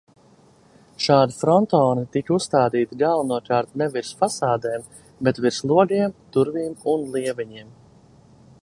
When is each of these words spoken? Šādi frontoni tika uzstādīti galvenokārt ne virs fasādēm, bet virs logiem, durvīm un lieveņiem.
Šādi 1.07 1.35
frontoni 1.41 2.05
tika 2.15 2.33
uzstādīti 2.37 2.99
galvenokārt 3.03 3.77
ne 3.83 3.89
virs 3.97 4.11
fasādēm, 4.23 4.89
bet 5.29 5.43
virs 5.45 5.63
logiem, 5.75 6.17
durvīm 6.39 6.75
un 6.97 7.07
lieveņiem. 7.19 7.71